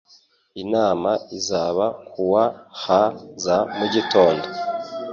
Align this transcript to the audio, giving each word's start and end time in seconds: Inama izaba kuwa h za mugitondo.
Inama 0.63 1.11
izaba 1.37 1.85
kuwa 2.11 2.43
h 2.81 2.83
za 3.43 3.57
mugitondo. 3.77 4.45